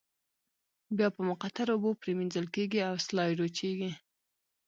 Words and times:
بیا 0.97 1.07
په 1.15 1.21
مقطرو 1.29 1.73
اوبو 1.75 1.91
پریمنځل 2.01 2.45
کیږي 2.55 2.79
او 2.89 2.95
سلایډ 3.07 3.37
وچیږي. 3.41 3.91